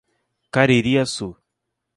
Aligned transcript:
Caririaçu 0.49 1.29